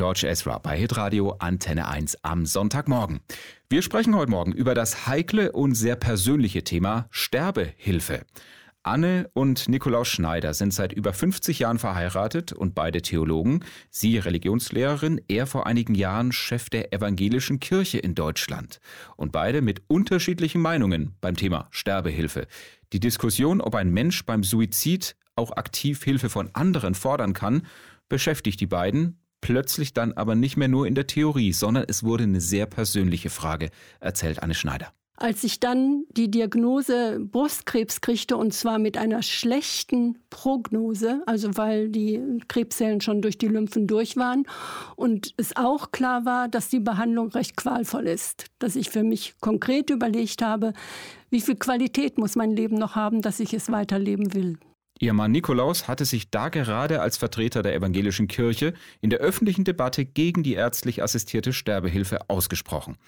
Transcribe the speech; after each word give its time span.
George 0.00 0.26
Ezra 0.26 0.56
bei 0.56 0.78
Hitradio 0.78 1.36
Antenne 1.40 1.86
1 1.86 2.24
am 2.24 2.46
Sonntagmorgen. 2.46 3.20
Wir 3.68 3.82
sprechen 3.82 4.16
heute 4.16 4.30
Morgen 4.30 4.52
über 4.52 4.74
das 4.74 5.06
heikle 5.06 5.52
und 5.52 5.74
sehr 5.74 5.94
persönliche 5.94 6.64
Thema 6.64 7.06
Sterbehilfe. 7.10 8.24
Anne 8.82 9.28
und 9.34 9.68
Nikolaus 9.68 10.08
Schneider 10.08 10.54
sind 10.54 10.72
seit 10.72 10.94
über 10.94 11.12
50 11.12 11.58
Jahren 11.58 11.78
verheiratet 11.78 12.50
und 12.54 12.74
beide 12.74 13.02
Theologen. 13.02 13.62
Sie 13.90 14.16
Religionslehrerin, 14.16 15.20
er 15.28 15.46
vor 15.46 15.66
einigen 15.66 15.94
Jahren 15.94 16.32
Chef 16.32 16.70
der 16.70 16.94
evangelischen 16.94 17.60
Kirche 17.60 17.98
in 17.98 18.14
Deutschland. 18.14 18.80
Und 19.18 19.32
beide 19.32 19.60
mit 19.60 19.82
unterschiedlichen 19.86 20.62
Meinungen 20.62 21.14
beim 21.20 21.36
Thema 21.36 21.68
Sterbehilfe. 21.72 22.46
Die 22.94 23.00
Diskussion, 23.00 23.60
ob 23.60 23.74
ein 23.74 23.90
Mensch 23.90 24.24
beim 24.24 24.44
Suizid 24.44 25.14
auch 25.36 25.58
aktiv 25.58 26.02
Hilfe 26.02 26.30
von 26.30 26.48
anderen 26.54 26.94
fordern 26.94 27.34
kann, 27.34 27.66
beschäftigt 28.08 28.60
die 28.60 28.66
beiden, 28.66 29.19
plötzlich 29.40 29.94
dann 29.94 30.12
aber 30.12 30.34
nicht 30.34 30.56
mehr 30.56 30.68
nur 30.68 30.86
in 30.86 30.94
der 30.94 31.06
Theorie, 31.06 31.52
sondern 31.52 31.84
es 31.88 32.04
wurde 32.04 32.24
eine 32.24 32.40
sehr 32.40 32.66
persönliche 32.66 33.30
Frage, 33.30 33.70
erzählt 34.00 34.42
Anne 34.42 34.54
Schneider. 34.54 34.92
Als 35.22 35.44
ich 35.44 35.60
dann 35.60 36.06
die 36.16 36.30
Diagnose 36.30 37.20
Brustkrebs 37.20 38.00
kriegte, 38.00 38.38
und 38.38 38.54
zwar 38.54 38.78
mit 38.78 38.96
einer 38.96 39.22
schlechten 39.22 40.18
Prognose, 40.30 41.22
also 41.26 41.58
weil 41.58 41.90
die 41.90 42.22
Krebszellen 42.48 43.02
schon 43.02 43.20
durch 43.20 43.36
die 43.36 43.48
Lymphen 43.48 43.86
durch 43.86 44.16
waren, 44.16 44.46
und 44.96 45.34
es 45.36 45.54
auch 45.56 45.92
klar 45.92 46.24
war, 46.24 46.48
dass 46.48 46.70
die 46.70 46.80
Behandlung 46.80 47.28
recht 47.32 47.54
qualvoll 47.54 48.06
ist, 48.06 48.46
dass 48.60 48.76
ich 48.76 48.88
für 48.88 49.02
mich 49.02 49.34
konkret 49.40 49.90
überlegt 49.90 50.40
habe, 50.40 50.72
wie 51.28 51.42
viel 51.42 51.56
Qualität 51.56 52.16
muss 52.16 52.34
mein 52.34 52.56
Leben 52.56 52.76
noch 52.76 52.96
haben, 52.96 53.20
dass 53.20 53.40
ich 53.40 53.52
es 53.52 53.70
weiterleben 53.70 54.32
will. 54.32 54.58
Ihr 55.02 55.14
Mann 55.14 55.32
Nikolaus 55.32 55.88
hatte 55.88 56.04
sich 56.04 56.30
da 56.30 56.50
gerade 56.50 57.00
als 57.00 57.16
Vertreter 57.16 57.62
der 57.62 57.74
evangelischen 57.74 58.28
Kirche 58.28 58.74
in 59.00 59.08
der 59.08 59.20
öffentlichen 59.20 59.64
Debatte 59.64 60.04
gegen 60.04 60.42
die 60.42 60.52
ärztlich 60.52 61.02
assistierte 61.02 61.54
Sterbehilfe 61.54 62.28
ausgesprochen. 62.28 62.98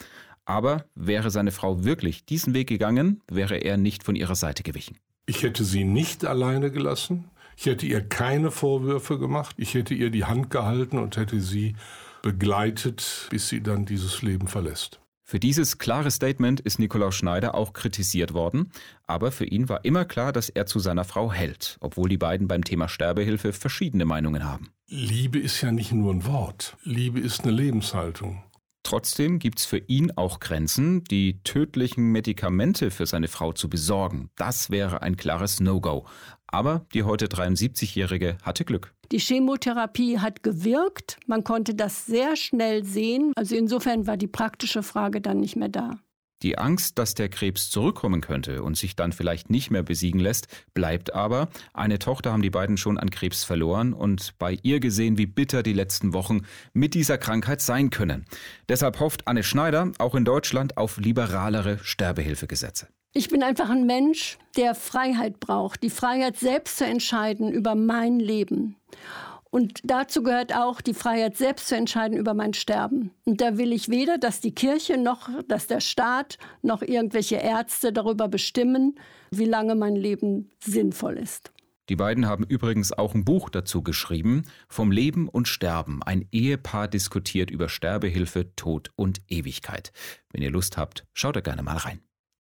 Aber 0.46 0.86
wäre 0.94 1.30
seine 1.30 1.52
Frau 1.52 1.84
wirklich 1.84 2.24
diesen 2.24 2.54
Weg 2.54 2.70
gegangen, 2.70 3.20
wäre 3.30 3.58
er 3.58 3.76
nicht 3.76 4.04
von 4.04 4.16
ihrer 4.16 4.36
Seite 4.36 4.62
gewichen. 4.62 4.96
Ich 5.26 5.42
hätte 5.42 5.64
sie 5.64 5.84
nicht 5.84 6.24
alleine 6.24 6.70
gelassen. 6.70 7.26
Ich 7.58 7.66
hätte 7.66 7.84
ihr 7.84 8.00
keine 8.00 8.50
Vorwürfe 8.50 9.18
gemacht. 9.18 9.54
Ich 9.58 9.74
hätte 9.74 9.92
ihr 9.92 10.08
die 10.08 10.24
Hand 10.24 10.48
gehalten 10.48 10.96
und 10.96 11.18
hätte 11.18 11.42
sie 11.42 11.76
begleitet, 12.22 13.26
bis 13.28 13.50
sie 13.50 13.62
dann 13.62 13.84
dieses 13.84 14.22
Leben 14.22 14.48
verlässt. 14.48 14.98
Für 15.32 15.40
dieses 15.40 15.78
klare 15.78 16.10
Statement 16.10 16.60
ist 16.60 16.78
Nikolaus 16.78 17.14
Schneider 17.14 17.54
auch 17.54 17.72
kritisiert 17.72 18.34
worden, 18.34 18.70
aber 19.06 19.32
für 19.32 19.46
ihn 19.46 19.70
war 19.70 19.82
immer 19.82 20.04
klar, 20.04 20.30
dass 20.30 20.50
er 20.50 20.66
zu 20.66 20.78
seiner 20.78 21.04
Frau 21.04 21.32
hält, 21.32 21.78
obwohl 21.80 22.10
die 22.10 22.18
beiden 22.18 22.48
beim 22.48 22.64
Thema 22.64 22.86
Sterbehilfe 22.86 23.54
verschiedene 23.54 24.04
Meinungen 24.04 24.44
haben. 24.44 24.74
Liebe 24.88 25.38
ist 25.38 25.62
ja 25.62 25.72
nicht 25.72 25.90
nur 25.90 26.12
ein 26.12 26.26
Wort, 26.26 26.76
Liebe 26.84 27.18
ist 27.18 27.44
eine 27.44 27.52
Lebenshaltung. 27.52 28.42
Trotzdem 28.82 29.38
gibt 29.38 29.60
es 29.60 29.64
für 29.64 29.78
ihn 29.78 30.10
auch 30.16 30.38
Grenzen, 30.38 31.02
die 31.04 31.42
tödlichen 31.44 32.12
Medikamente 32.12 32.90
für 32.90 33.06
seine 33.06 33.28
Frau 33.28 33.54
zu 33.54 33.70
besorgen. 33.70 34.28
Das 34.36 34.68
wäre 34.68 35.00
ein 35.00 35.16
klares 35.16 35.60
No-Go. 35.60 36.04
Aber 36.46 36.84
die 36.92 37.04
heute 37.04 37.28
73-Jährige 37.28 38.36
hatte 38.42 38.66
Glück. 38.66 38.92
Die 39.12 39.18
Chemotherapie 39.18 40.20
hat 40.20 40.42
gewirkt. 40.42 41.18
Man 41.26 41.44
konnte 41.44 41.74
das 41.74 42.06
sehr 42.06 42.34
schnell 42.34 42.82
sehen. 42.82 43.32
Also 43.36 43.54
insofern 43.54 44.06
war 44.06 44.16
die 44.16 44.26
praktische 44.26 44.82
Frage 44.82 45.20
dann 45.20 45.38
nicht 45.38 45.54
mehr 45.54 45.68
da. 45.68 45.98
Die 46.42 46.56
Angst, 46.56 46.98
dass 46.98 47.14
der 47.14 47.28
Krebs 47.28 47.68
zurückkommen 47.70 48.22
könnte 48.22 48.62
und 48.62 48.76
sich 48.76 48.96
dann 48.96 49.12
vielleicht 49.12 49.50
nicht 49.50 49.70
mehr 49.70 49.82
besiegen 49.82 50.18
lässt, 50.18 50.48
bleibt 50.72 51.14
aber. 51.14 51.50
Eine 51.74 51.98
Tochter 51.98 52.32
haben 52.32 52.40
die 52.42 52.50
beiden 52.50 52.78
schon 52.78 52.96
an 52.96 53.10
Krebs 53.10 53.44
verloren 53.44 53.92
und 53.92 54.36
bei 54.38 54.58
ihr 54.62 54.80
gesehen, 54.80 55.18
wie 55.18 55.26
bitter 55.26 55.62
die 55.62 55.74
letzten 55.74 56.14
Wochen 56.14 56.40
mit 56.72 56.94
dieser 56.94 57.18
Krankheit 57.18 57.60
sein 57.60 57.90
können. 57.90 58.24
Deshalb 58.70 58.98
hofft 58.98 59.28
Anne 59.28 59.44
Schneider 59.44 59.92
auch 59.98 60.14
in 60.14 60.24
Deutschland 60.24 60.78
auf 60.78 60.96
liberalere 60.96 61.78
Sterbehilfegesetze. 61.82 62.88
Ich 63.14 63.28
bin 63.28 63.42
einfach 63.42 63.68
ein 63.68 63.84
Mensch, 63.84 64.38
der 64.56 64.74
Freiheit 64.74 65.38
braucht, 65.38 65.82
die 65.82 65.90
Freiheit 65.90 66.38
selbst 66.38 66.78
zu 66.78 66.86
entscheiden 66.86 67.52
über 67.52 67.74
mein 67.74 68.18
Leben. 68.18 68.76
Und 69.50 69.80
dazu 69.84 70.22
gehört 70.22 70.56
auch 70.56 70.80
die 70.80 70.94
Freiheit, 70.94 71.36
selbst 71.36 71.68
zu 71.68 71.76
entscheiden 71.76 72.16
über 72.16 72.32
mein 72.32 72.54
Sterben. 72.54 73.10
Und 73.26 73.42
da 73.42 73.58
will 73.58 73.74
ich 73.74 73.90
weder, 73.90 74.16
dass 74.16 74.40
die 74.40 74.54
Kirche 74.54 74.96
noch, 74.96 75.28
dass 75.46 75.66
der 75.66 75.80
Staat 75.80 76.38
noch 76.62 76.80
irgendwelche 76.80 77.36
Ärzte 77.36 77.92
darüber 77.92 78.28
bestimmen, 78.28 78.98
wie 79.30 79.44
lange 79.44 79.74
mein 79.74 79.94
Leben 79.94 80.50
sinnvoll 80.64 81.18
ist. 81.18 81.52
Die 81.90 81.96
beiden 81.96 82.26
haben 82.26 82.44
übrigens 82.44 82.92
auch 82.92 83.14
ein 83.14 83.26
Buch 83.26 83.50
dazu 83.50 83.82
geschrieben, 83.82 84.44
Vom 84.68 84.90
Leben 84.90 85.28
und 85.28 85.48
Sterben. 85.48 86.02
Ein 86.02 86.26
Ehepaar 86.32 86.88
diskutiert 86.88 87.50
über 87.50 87.68
Sterbehilfe, 87.68 88.56
Tod 88.56 88.90
und 88.96 89.20
Ewigkeit. 89.28 89.92
Wenn 90.30 90.40
ihr 90.40 90.50
Lust 90.50 90.78
habt, 90.78 91.04
schaut 91.12 91.36
da 91.36 91.40
gerne 91.40 91.62
mal 91.62 91.76
rein. 91.76 92.00